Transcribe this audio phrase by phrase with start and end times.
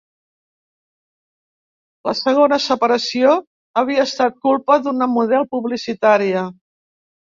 [2.09, 3.35] La segona separació
[3.83, 6.43] havia estat culpa d'una model publicitària.